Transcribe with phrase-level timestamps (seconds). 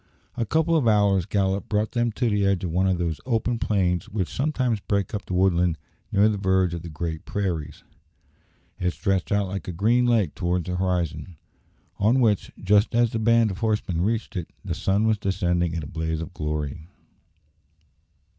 [0.35, 3.59] A couple of hours' gallop brought them to the edge of one of those open
[3.59, 5.77] plains which sometimes break up the woodland
[6.11, 7.83] near the verge of the great prairies.
[8.79, 11.37] It stretched out like a green lake towards the horizon,
[11.99, 15.83] on which, just as the band of horsemen reached it, the sun was descending in
[15.83, 16.87] a blaze of glory.